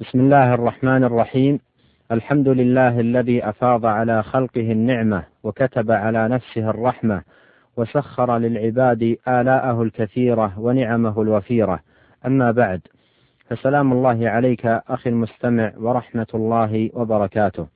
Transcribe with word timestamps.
بسم 0.00 0.20
الله 0.20 0.54
الرحمن 0.54 1.04
الرحيم. 1.04 1.60
الحمد 2.12 2.48
لله 2.48 3.00
الذي 3.00 3.48
أفاض 3.48 3.86
على 3.86 4.22
خلقه 4.22 4.72
النعمة 4.72 5.24
وكتب 5.42 5.90
على 5.90 6.28
نفسه 6.28 6.70
الرحمة 6.70 7.22
وسخر 7.76 8.38
للعباد 8.38 9.16
آلاءه 9.28 9.82
الكثيرة 9.82 10.58
ونعمه 10.58 11.22
الوفيرة. 11.22 11.80
أما 12.26 12.50
بعد 12.50 12.80
فسلام 13.48 13.92
الله 13.92 14.28
عليك 14.28 14.66
أخي 14.66 15.10
المستمع 15.10 15.72
ورحمة 15.78 16.26
الله 16.34 16.90
وبركاته. 16.94 17.66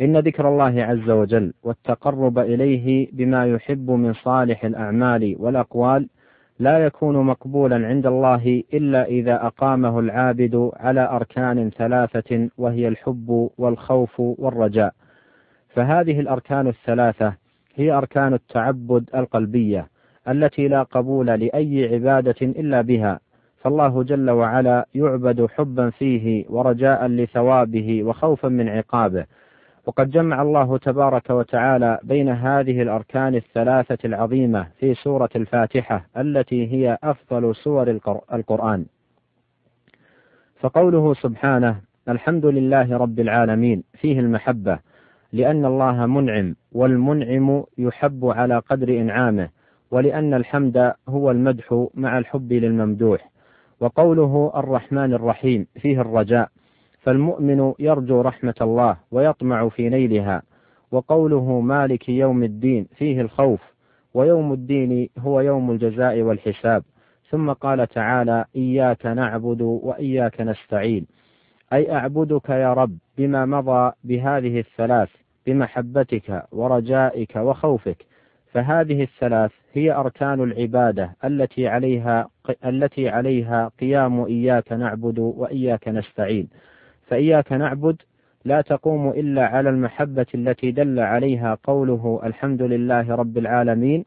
إن 0.00 0.16
ذكر 0.16 0.48
الله 0.48 0.84
عز 0.84 1.10
وجل 1.10 1.52
والتقرب 1.62 2.38
إليه 2.38 3.08
بما 3.12 3.46
يحب 3.46 3.90
من 3.90 4.12
صالح 4.12 4.64
الأعمال 4.64 5.36
والأقوال 5.38 6.08
لا 6.58 6.78
يكون 6.78 7.16
مقبولا 7.16 7.86
عند 7.86 8.06
الله 8.06 8.62
إلا 8.74 9.04
إذا 9.04 9.46
أقامه 9.46 9.98
العابد 9.98 10.70
على 10.76 11.08
أركان 11.08 11.70
ثلاثة 11.70 12.48
وهي 12.58 12.88
الحب 12.88 13.50
والخوف 13.58 14.20
والرجاء. 14.20 14.94
فهذه 15.68 16.20
الأركان 16.20 16.66
الثلاثة 16.66 17.34
هي 17.74 17.92
أركان 17.92 18.34
التعبد 18.34 19.10
القلبية 19.14 19.86
التي 20.28 20.68
لا 20.68 20.82
قبول 20.82 21.26
لأي 21.26 21.94
عبادة 21.94 22.36
إلا 22.42 22.80
بها. 22.80 23.20
فالله 23.62 24.02
جل 24.02 24.30
وعلا 24.30 24.86
يعبد 24.94 25.46
حبا 25.46 25.90
فيه 25.90 26.44
ورجاء 26.48 27.06
لثوابه 27.06 28.02
وخوفا 28.04 28.48
من 28.48 28.68
عقابه. 28.68 29.26
وقد 29.86 30.10
جمع 30.10 30.42
الله 30.42 30.78
تبارك 30.78 31.30
وتعالى 31.30 31.98
بين 32.02 32.28
هذه 32.28 32.82
الأركان 32.82 33.34
الثلاثة 33.34 33.98
العظيمة 34.04 34.66
في 34.78 34.94
سورة 34.94 35.28
الفاتحة 35.36 36.06
التي 36.16 36.72
هي 36.72 36.98
أفضل 37.04 37.54
سور 37.54 38.00
القرآن. 38.32 38.86
فقوله 40.60 41.14
سبحانه: 41.14 41.80
الحمد 42.08 42.46
لله 42.46 42.96
رب 42.96 43.20
العالمين 43.20 43.82
فيه 43.94 44.20
المحبة 44.20 44.78
لأن 45.32 45.64
الله 45.64 46.06
منعم 46.06 46.54
والمنعم 46.72 47.64
يحب 47.78 48.24
على 48.24 48.58
قدر 48.58 48.88
إنعامه 48.88 49.48
ولأن 49.90 50.34
الحمد 50.34 50.92
هو 51.08 51.30
المدح 51.30 51.86
مع 51.94 52.18
الحب 52.18 52.52
للممدوح. 52.52 53.30
وقوله 53.80 54.52
الرحمن 54.56 55.12
الرحيم 55.14 55.66
فيه 55.80 56.00
الرجاء 56.00 56.48
فالمؤمن 57.02 57.72
يرجو 57.78 58.20
رحمة 58.20 58.54
الله 58.60 58.96
ويطمع 59.10 59.68
في 59.68 59.88
نيلها 59.88 60.42
وقوله 60.92 61.60
مالك 61.60 62.08
يوم 62.08 62.42
الدين 62.42 62.86
فيه 62.96 63.20
الخوف 63.20 63.60
ويوم 64.14 64.52
الدين 64.52 65.08
هو 65.18 65.40
يوم 65.40 65.70
الجزاء 65.70 66.20
والحساب. 66.20 66.82
ثم 67.30 67.52
قال 67.52 67.86
تعالى 67.86 68.44
إياك 68.56 69.06
نعبد 69.06 69.62
وإياك 69.62 70.40
نستعين. 70.40 71.06
أي 71.72 71.92
أعبدك 71.92 72.48
يا 72.48 72.72
رب 72.72 72.98
بما 73.18 73.46
مضى 73.46 73.92
بهذه 74.04 74.58
الثلاث 74.58 75.08
بمحبتك 75.46 76.44
ورجائك 76.52 77.36
وخوفك. 77.36 78.06
فهذه 78.52 79.02
الثلاث 79.02 79.50
هي 79.72 79.92
أركان 79.92 80.42
العبادة 80.42 81.16
التي 81.24 81.68
عليها 81.68 82.28
التي 82.64 83.08
عليها 83.08 83.70
قيام 83.80 84.24
إياك 84.24 84.72
نعبد 84.72 85.18
وإياك 85.18 85.88
نستعين. 85.88 86.48
فإياك 87.12 87.52
نعبد 87.52 87.96
لا 88.44 88.60
تقوم 88.60 89.08
إلا 89.08 89.46
على 89.46 89.70
المحبة 89.70 90.26
التي 90.34 90.70
دل 90.70 91.00
عليها 91.00 91.58
قوله 91.64 92.20
الحمد 92.24 92.62
لله 92.62 93.14
رب 93.14 93.38
العالمين 93.38 94.04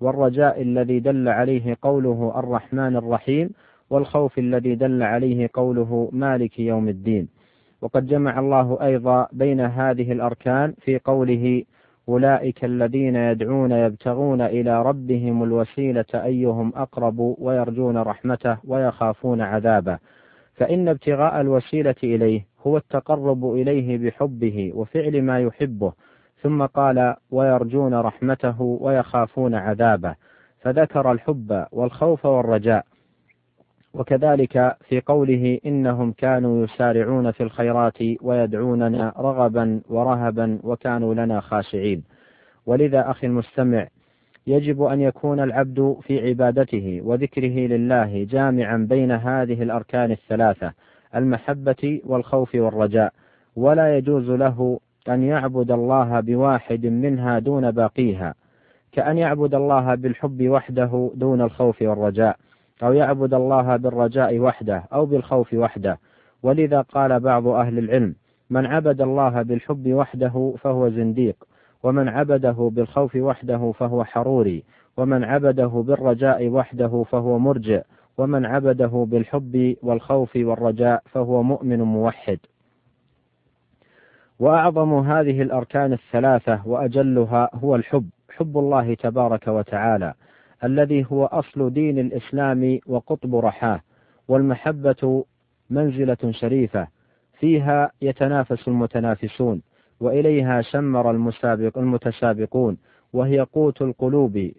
والرجاء 0.00 0.62
الذي 0.62 1.00
دل 1.00 1.28
عليه 1.28 1.76
قوله 1.82 2.32
الرحمن 2.36 2.96
الرحيم 2.96 3.50
والخوف 3.90 4.38
الذي 4.38 4.74
دل 4.74 5.02
عليه 5.02 5.50
قوله 5.54 6.08
مالك 6.12 6.58
يوم 6.58 6.88
الدين. 6.88 7.28
وقد 7.82 8.06
جمع 8.06 8.38
الله 8.38 8.78
أيضا 8.82 9.28
بين 9.32 9.60
هذه 9.60 10.12
الأركان 10.12 10.74
في 10.80 10.98
قوله 10.98 11.62
أولئك 12.08 12.64
الذين 12.64 13.16
يدعون 13.16 13.72
يبتغون 13.72 14.40
إلى 14.40 14.82
ربهم 14.82 15.42
الوسيلة 15.42 16.04
أيهم 16.14 16.72
أقرب 16.76 17.34
ويرجون 17.38 17.96
رحمته 17.96 18.56
ويخافون 18.64 19.40
عذابه. 19.40 19.98
فإن 20.62 20.88
ابتغاء 20.88 21.40
الوسيلة 21.40 21.94
إليه 22.04 22.46
هو 22.66 22.76
التقرب 22.76 23.52
إليه 23.54 23.98
بحبه 23.98 24.72
وفعل 24.74 25.22
ما 25.22 25.40
يحبه 25.40 25.92
ثم 26.42 26.66
قال 26.66 27.14
ويرجون 27.30 27.94
رحمته 27.94 28.60
ويخافون 28.60 29.54
عذابه 29.54 30.14
فذكر 30.60 31.12
الحب 31.12 31.66
والخوف 31.72 32.26
والرجاء. 32.26 32.84
وكذلك 33.94 34.76
في 34.88 35.00
قوله 35.00 35.58
إنهم 35.66 36.12
كانوا 36.12 36.64
يسارعون 36.64 37.30
في 37.30 37.42
الخيرات 37.42 37.98
ويدعوننا 38.22 39.12
رغبا 39.18 39.80
ورهبا 39.88 40.58
وكانوا 40.64 41.14
لنا 41.14 41.40
خاشعين 41.40 42.04
ولذا 42.66 43.10
أخي 43.10 43.26
المستمع 43.26 43.86
يجب 44.46 44.82
أن 44.82 45.00
يكون 45.00 45.40
العبد 45.40 45.96
في 46.02 46.28
عبادته 46.28 47.00
وذكره 47.04 47.66
لله 47.66 48.26
جامعا 48.30 48.86
بين 48.90 49.10
هذه 49.12 49.62
الأركان 49.62 50.10
الثلاثة 50.10 50.72
المحبة 51.16 52.00
والخوف 52.04 52.54
والرجاء. 52.54 53.12
ولا 53.56 53.96
يجوز 53.96 54.30
له 54.30 54.80
أن 55.08 55.22
يعبد 55.22 55.70
الله 55.70 56.20
بواحد 56.20 56.86
منها 56.86 57.38
دون 57.38 57.70
باقيها 57.70 58.34
كأن 58.92 59.18
يعبد 59.18 59.54
الله 59.54 59.94
بالحب 59.94 60.48
وحده 60.48 61.10
دون 61.14 61.40
الخوف 61.40 61.82
والرجاء 61.82 62.36
أو 62.82 62.92
يعبد 62.92 63.34
الله 63.34 63.76
بالرجاء 63.76 64.38
وحده 64.38 64.84
أو 64.92 65.06
بالخوف 65.06 65.54
وحده. 65.54 65.98
ولذا 66.42 66.80
قال 66.80 67.20
بعض 67.20 67.46
أهل 67.46 67.78
العلم 67.78 68.14
من 68.50 68.66
عبد 68.66 69.00
الله 69.00 69.42
بالحب 69.42 69.88
وحده 69.92 70.54
فهو 70.58 70.88
زنديق. 70.88 71.36
ومن 71.82 72.08
عبده 72.08 72.70
بالخوف 72.72 73.16
وحده 73.16 73.72
فهو 73.78 74.04
حروري 74.04 74.64
ومن 74.96 75.24
عبده 75.24 75.66
بالرجاء 75.66 76.48
وحده 76.48 77.04
فهو 77.10 77.38
مرجئ 77.38 77.82
ومن 78.18 78.46
عبده 78.46 79.06
بالحب 79.10 79.76
والخوف 79.82 80.36
والرجاء 80.36 81.02
فهو 81.06 81.42
مؤمن 81.42 81.82
موحد. 81.82 82.38
وأعظم 84.38 84.94
هذه 84.94 85.42
الأركان 85.42 85.92
الثلاثة 85.92 86.62
وأجلها 86.66 87.50
هو 87.54 87.76
الحب 87.76 88.08
حب 88.30 88.58
الله 88.58 88.94
تبارك 88.94 89.48
وتعالى 89.48 90.14
الذي 90.64 91.06
هو 91.12 91.26
أصل 91.26 91.70
دين 91.70 91.98
الإسلام 91.98 92.78
وقطب 92.86 93.36
رحاه 93.36 93.80
والمحبة 94.28 95.24
منزلة 95.70 96.30
شريفة 96.30 96.88
فيها 97.38 97.90
يتنافس 98.02 98.68
المتنافسون. 98.68 99.62
وإليها 100.02 100.62
شمر 100.62 101.10
المسابق 101.10 101.78
المتسابقون 101.78 102.76
وهي 103.12 103.40
قوت 103.40 103.82
القلوب 103.82 104.50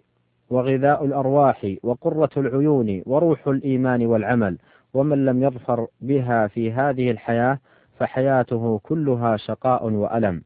وغذاء 0.50 1.04
الأرواح 1.04 1.76
وقرة 1.82 2.30
العيون 2.36 3.02
وروح 3.06 3.48
الإيمان 3.48 4.06
والعمل 4.06 4.58
ومن 4.94 5.24
لم 5.24 5.42
يظفر 5.42 5.86
بها 6.00 6.46
في 6.46 6.72
هذه 6.72 7.10
الحياة 7.10 7.58
فحياته 7.98 8.80
كلها 8.82 9.36
شقاء 9.36 9.84
وألم. 9.90 10.42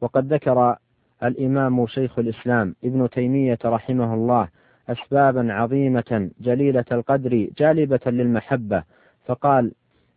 وقد 0.00 0.32
ذكر 0.32 0.76
الإمام 1.22 1.86
شيخ 1.86 2.18
الإسلام 2.18 2.74
ابن 2.84 3.10
تيمية 3.10 3.58
رحمه 3.64 4.14
الله 4.14 4.48
أسبابا 4.88 5.52
عظيمة 5.52 6.30
جليلة 6.40 6.84
القدر 6.92 7.48
جالبة 7.58 8.00
للمحبة 8.06 8.82
فقال 9.26 9.72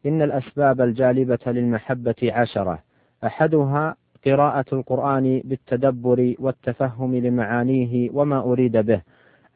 إن 0.06 0.22
الأسباب 0.22 0.82
الجالبة 0.82 1.40
للمحبة 1.48 2.16
عشرة 2.24 2.80
أحدها 3.24 3.96
قراءة 4.28 4.66
القرآن 4.74 5.42
بالتدبر 5.46 6.36
والتفهم 6.40 7.16
لمعانيه 7.16 8.10
وما 8.14 8.40
أريد 8.40 8.78
به. 8.78 9.02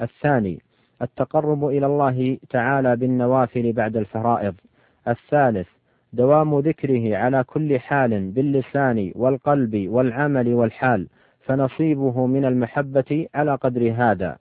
الثاني 0.02 0.60
التقرب 1.02 1.66
إلى 1.66 1.86
الله 1.86 2.38
تعالى 2.50 2.96
بالنوافل 2.96 3.74
بعد 3.74 3.98
الفرائض. 3.98 4.56
الثالث 5.08 5.68
دوام 6.14 6.60
ذكره 6.60 7.18
على 7.18 7.44
كل 7.44 7.80
حال 7.80 8.32
باللسان 8.32 9.12
والقلب 9.16 9.88
والعمل 9.90 10.54
والحال 10.54 11.08
فنصيبه 11.42 12.26
من 12.26 12.46
المحبة 12.46 13.28
على 13.36 13.56
قدر 13.56 13.94
هذا. 13.98 14.38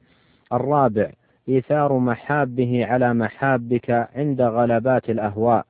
الرابع 0.52 1.10
إيثار 1.48 1.98
محابه 1.98 2.86
على 2.86 3.14
محابك 3.14 4.08
عند 4.14 4.42
غلبات 4.42 5.10
الأهواء. 5.10 5.64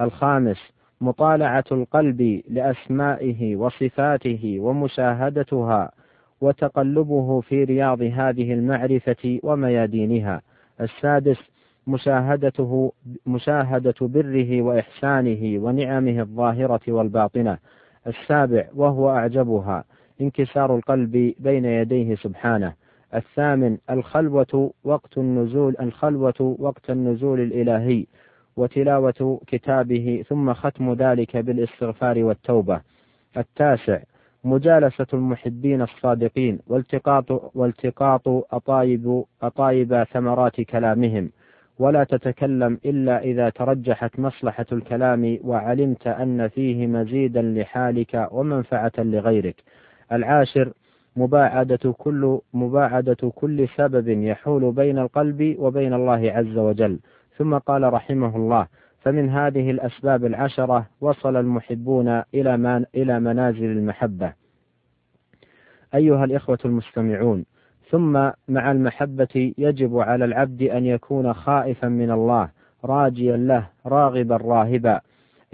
الخامس 0.00 0.75
مطالعة 1.00 1.64
القلب 1.72 2.42
لأسمائه 2.48 3.56
وصفاته 3.56 4.56
ومشاهدتها 4.60 5.90
وتقلبه 6.40 7.40
في 7.40 7.64
رياض 7.64 8.02
هذه 8.02 8.52
المعرفة 8.52 9.40
وميادينها. 9.42 10.42
السادس 10.80 11.38
مشاهدته 11.86 12.92
مشاهدة 13.26 13.94
بره 14.00 14.62
وإحسانه 14.62 15.58
ونعمه 15.64 16.20
الظاهرة 16.20 16.80
والباطنة. 16.88 17.58
السابع 18.06 18.64
وهو 18.74 19.10
أعجبها 19.10 19.84
انكسار 20.20 20.76
القلب 20.76 21.34
بين 21.38 21.64
يديه 21.64 22.14
سبحانه. 22.14 22.72
الثامن 23.14 23.78
الخلوة 23.90 24.72
وقت 24.84 25.18
النزول 25.18 25.74
الخلوة 25.80 26.56
وقت 26.58 26.90
النزول 26.90 27.40
الإلهي. 27.40 28.06
وتلاوة 28.56 29.40
كتابه 29.46 30.24
ثم 30.28 30.52
ختم 30.52 30.92
ذلك 30.92 31.36
بالإستغفار 31.36 32.24
والتوبة 32.24 32.80
التاسع 33.36 33.98
مجالسة 34.44 35.06
المحبين 35.14 35.82
الصادقين 35.82 36.58
والتقاط 36.66 37.52
والتقاط 37.54 38.28
أطايب 38.28 39.24
أطايب 39.42 40.04
ثمرات 40.12 40.60
كلامهم 40.60 41.30
ولا 41.78 42.04
تتكلم 42.04 42.78
إلا 42.84 43.22
إذا 43.22 43.48
ترجحت 43.48 44.18
مصلحة 44.18 44.66
الكلام 44.72 45.38
وعلمت 45.44 46.06
أن 46.06 46.48
فيه 46.48 46.86
مزيدا 46.86 47.42
لحالك 47.42 48.28
ومنفعة 48.32 48.92
لغيرك. 48.98 49.56
العاشر 50.12 50.72
مباعدة 51.16 51.92
كل 51.98 52.40
مباعدة 52.54 53.32
كل 53.34 53.68
سبب 53.76 54.08
يحول 54.08 54.72
بين 54.72 54.98
القلب 54.98 55.56
وبين 55.58 55.94
الله 55.94 56.32
عز 56.32 56.58
وجل. 56.58 56.98
ثم 57.38 57.58
قال 57.58 57.92
رحمه 57.92 58.36
الله: 58.36 58.66
فمن 59.00 59.30
هذه 59.30 59.70
الأسباب 59.70 60.24
العشرة 60.24 60.86
وصل 61.00 61.36
المحبون 61.36 62.22
إلى 62.34 62.56
من 62.56 62.84
إلى 62.94 63.20
منازل 63.20 63.64
المحبة. 63.64 64.32
أيها 65.94 66.24
الإخوة 66.24 66.58
المستمعون، 66.64 67.44
ثم 67.90 68.12
مع 68.48 68.72
المحبة 68.72 69.52
يجب 69.58 69.98
على 69.98 70.24
العبد 70.24 70.62
أن 70.62 70.86
يكون 70.86 71.32
خائفا 71.32 71.88
من 71.88 72.10
الله 72.10 72.48
راجيا 72.84 73.36
له 73.36 73.68
راغبا 73.86 74.36
راهبا 74.36 75.00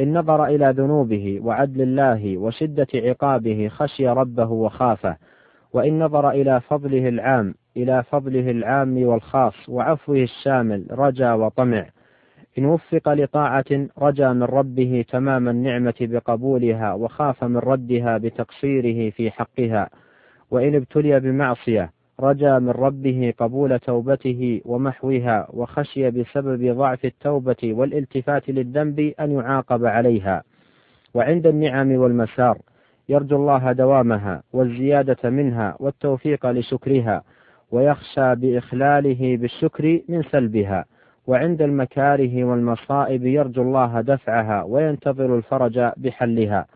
إن 0.01 0.19
نظر 0.19 0.45
إلى 0.45 0.75
ذنوبه 0.77 1.41
وعدل 1.43 1.83
الله 1.83 2.39
وشدة 2.39 2.87
عقابه 2.95 3.69
خشي 3.69 4.09
ربه 4.09 4.51
وخافه 4.51 5.17
وإن 5.73 5.99
نظر 5.99 6.31
إلى 6.31 6.61
فضله 6.61 7.09
العام 7.09 7.55
إلى 7.77 8.03
فضله 8.03 8.51
العام 8.51 9.03
والخاص 9.03 9.69
وعفوه 9.69 10.17
الشامل 10.17 10.87
رجا 10.91 11.33
وطمع. 11.33 11.87
إن 12.59 12.65
وفق 12.65 13.09
لطاعة 13.09 13.65
رجا 13.99 14.33
من 14.33 14.43
ربه 14.43 15.05
تمام 15.09 15.49
النعمة 15.49 15.95
بقبولها 16.01 16.93
وخاف 16.93 17.45
من 17.45 17.57
ردها 17.57 18.19
بتقصيره 18.19 19.11
في 19.11 19.31
حقها. 19.31 19.91
وإن 20.51 20.75
ابتلي 20.75 21.21
بمعصية 21.21 21.91
رجا 22.21 22.59
من 22.59 22.71
ربه 22.71 23.35
قبول 23.39 23.79
توبته 23.79 24.61
ومحوها 24.65 25.47
وخشي 25.51 26.11
بسبب 26.11 26.77
ضعف 26.77 27.05
التوبة 27.05 27.57
والالتفات 27.65 28.51
للذنب 28.51 29.01
أن 29.21 29.31
يعاقب 29.33 29.85
عليها. 29.85 30.43
وعند 31.15 31.47
النعم 31.47 31.93
والمسار 31.93 32.59
يرجو 33.09 33.37
الله 33.37 33.73
دوامها 33.73 34.43
والزيادة 34.53 35.31
منها 35.31 35.77
والتوفيق 35.81 36.47
لشكرها. 36.47 37.23
ويخشى 37.73 38.35
بإخلاله 38.35 39.37
بالشكر 39.37 40.01
من 40.09 40.23
سلبها 40.23 40.85
وعند 41.27 41.63
المكاره 41.63 42.45
والمصائب 42.45 43.27
يرجو 43.27 43.63
الله 43.63 44.01
دفعها 44.01 44.63
وينتظر 44.63 45.37
الفرج 45.37 45.91
بحلها 45.97 46.67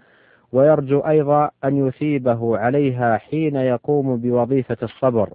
ويرجو 0.53 1.01
أيضا 1.01 1.51
أن 1.65 1.87
يثيبه 1.87 2.59
عليها 2.59 3.17
حين 3.17 3.57
يقوم 3.57 4.17
بوظيفة 4.17 4.77
الصبر 4.83 5.31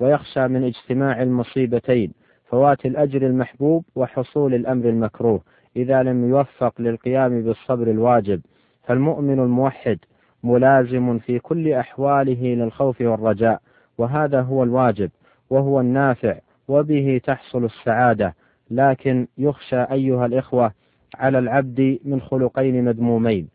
ويخشى 0.00 0.48
من 0.48 0.64
اجتماع 0.64 1.22
المصيبتين 1.22 2.12
فوات 2.46 2.86
الأجر 2.86 3.26
المحبوب 3.26 3.84
وحصول 3.96 4.54
الأمر 4.54 4.88
المكروه 4.88 5.40
إذا 5.76 6.02
لم 6.02 6.28
يوفق 6.28 6.80
للقيام 6.80 7.42
بالصبر 7.42 7.90
الواجب 7.90 8.40
فالمؤمن 8.86 9.38
الموحد 9.40 9.98
ملازم 10.44 11.18
في 11.18 11.38
كل 11.38 11.72
أحواله 11.72 12.54
للخوف 12.54 13.00
والرجاء 13.00 13.60
وهذا 13.98 14.40
هو 14.40 14.62
الواجب 14.62 15.10
وهو 15.50 15.80
النافع 15.80 16.34
وبه 16.68 17.20
تحصل 17.24 17.64
السعادة. 17.64 18.34
لكن 18.70 19.26
يخشى 19.38 19.82
أيها 19.82 20.26
الإخوة 20.26 20.72
على 21.16 21.38
العبد 21.38 21.98
من 22.04 22.20
خلقين 22.20 22.84
مذمومين. 22.84 23.48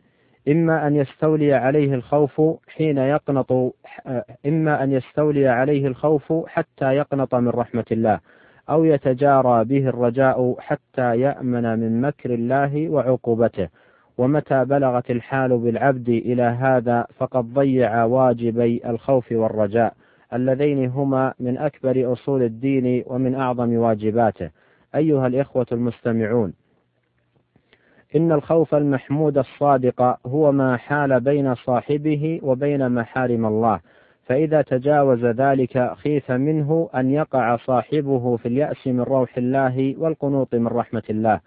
إما 0.47 0.87
أن 0.87 0.95
يستولي 0.95 1.53
عليه 1.53 1.93
الخوف 1.93 2.41
حين 2.67 2.97
يقنط 2.97 3.51
إما 4.45 4.83
أن 4.83 4.91
يستولي 4.91 5.47
عليه 5.47 5.87
الخوف 5.87 6.33
حتى 6.47 6.95
يقنط 6.95 7.35
من 7.35 7.49
رحمة 7.49 7.85
الله 7.91 8.19
أو 8.69 8.85
يتجارى 8.85 9.65
به 9.65 9.87
الرجاء 9.89 10.55
حتى 10.59 11.19
يأمن 11.19 11.79
من 11.79 12.01
مكر 12.01 12.33
الله 12.33 12.89
وعقوبته. 12.89 13.69
ومتى 14.17 14.65
بلغت 14.65 15.11
الحال 15.11 15.57
بالعبد 15.57 16.09
إلى 16.09 16.43
هذا 16.43 17.05
فقد 17.17 17.53
ضيع 17.53 18.03
واجبي 18.03 18.81
الخوف 18.85 19.31
والرجاء. 19.31 19.93
اللذين 20.33 20.89
هما 20.89 21.33
من 21.39 21.57
أكبر 21.57 22.13
أصول 22.13 22.43
الدين 22.43 23.03
ومن 23.07 23.35
أعظم 23.35 23.75
واجباته. 23.75 24.49
أيها 24.95 25.27
الإخوة 25.27 25.65
المستمعون 25.71 26.53
إن 28.15 28.31
الخوف 28.31 28.75
المحمود 28.75 29.37
الصادق 29.37 30.17
هو 30.27 30.51
ما 30.51 30.77
حال 30.77 31.19
بين 31.19 31.55
صاحبه 31.55 32.39
وبين 32.43 32.91
محارم 32.91 33.45
الله. 33.45 33.79
فإذا 34.23 34.61
تجاوز 34.61 35.25
ذلك 35.25 35.93
خيف 35.95 36.31
منه 36.31 36.89
أن 36.95 37.09
يقع 37.09 37.55
صاحبه 37.57 38.37
في 38.37 38.47
اليأس 38.47 38.87
من 38.87 39.01
روح 39.01 39.37
الله 39.37 39.95
والقنوط 39.97 40.55
من 40.55 40.67
رحمة 40.67 41.03
الله. 41.09 41.39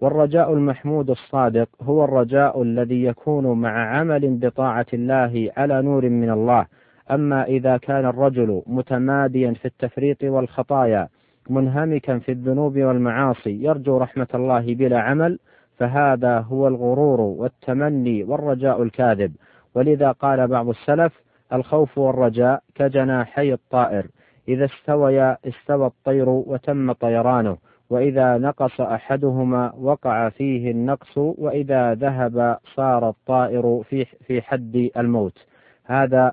والرجاء 0.00 0.52
المحمود 0.52 1.10
الصادق 1.10 1.68
هو 1.82 2.04
الرجاء 2.04 2.62
الذي 2.62 3.04
يكون 3.04 3.60
مع 3.60 3.96
عمل 3.96 4.36
بطاعة 4.36 4.86
الله 4.94 5.50
على 5.56 5.82
نور 5.82 6.08
من 6.08 6.30
الله. 6.30 6.66
أما 7.10 7.44
إذا 7.44 7.76
كان 7.76 8.06
الرجل 8.06 8.62
متماديا 8.66 9.52
في 9.52 9.64
التفريط 9.64 10.24
والخطايا 10.24 11.08
منهمكا 11.50 12.18
في 12.18 12.32
الذنوب 12.32 12.78
والمعاصي 12.78 13.64
يرجو 13.64 13.98
رحمة 13.98 14.28
الله 14.34 14.74
بلا 14.74 15.00
عمل 15.00 15.38
فهذا 15.76 16.38
هو 16.38 16.68
الغرور 16.68 17.20
والتمني 17.20 18.24
والرجاء 18.24 18.82
الكاذب. 18.82 19.32
ولذا 19.74 20.12
قال 20.12 20.48
بعض 20.48 20.68
السلف 20.68 21.20
الخوف 21.52 21.98
والرجاء 21.98 22.62
كجناحي 22.74 23.52
الطائر. 23.52 24.06
إذا 24.48 24.64
استويا 24.64 25.36
استوى 25.46 25.86
الطير 25.86 26.28
وتم 26.28 26.92
طيرانه. 26.92 27.56
وإذا 27.90 28.38
نقص 28.38 28.80
أحدهما 28.80 29.72
وقع 29.74 30.28
فيه 30.28 30.70
النقص 30.70 31.18
وإذا 31.18 31.94
ذهب 31.94 32.58
صار 32.74 33.08
الطائر 33.08 33.82
في 33.82 34.04
في 34.04 34.42
حد 34.42 34.90
الموت. 34.96 35.46
هذا 35.84 36.32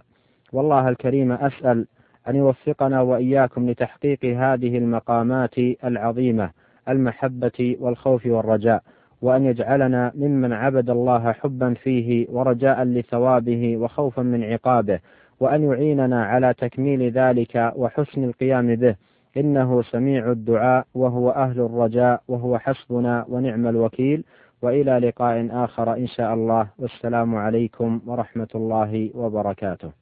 والله 0.51 0.89
الكريم 0.89 1.31
أسأل 1.31 1.88
أن 2.30 2.36
يوفقنا 2.36 3.01
وإياكم 3.01 3.69
لتحقيق 3.69 4.25
هذه 4.25 4.77
المقامات 4.77 5.57
العظيمة 5.83 6.50
المحبة 6.89 7.77
والخوف 7.80 8.25
والرجاء 8.25 8.83
وأن 9.21 9.45
يجعلنا 9.45 10.12
ممن 10.15 10.53
عبد 10.53 10.89
الله 10.89 11.31
حبا 11.31 11.74
فيه 11.74 12.27
ورجاء 12.29 12.84
لثوابه 12.84 13.77
وخوفا 13.77 14.22
من 14.22 14.43
عقابه 14.43 15.00
وأن 15.39 15.63
يعيننا 15.63 16.25
على 16.25 16.53
تكميل 16.53 17.12
ذلك 17.12 17.74
وحسن 17.75 18.24
القيام 18.24 18.75
به. 18.75 18.96
إنه 19.38 19.81
سميع 19.81 20.31
الدعاء 20.31 20.86
وهو 20.96 21.29
أهل 21.29 21.60
الرجاء 21.60 22.22
وهو 22.27 22.58
حسبنا 22.58 23.25
ونعم 23.29 23.67
الوكيل. 23.67 24.24
وإلى 24.62 25.00
لقاء 25.00 25.48
آخر 25.51 25.93
إن 25.93 26.08
شاء 26.08 26.34
الله. 26.34 26.67
والسلام 26.79 27.36
عليكم 27.36 28.01
ورحمة 28.08 28.48
الله 28.55 29.12
وبركاته. 29.15 30.00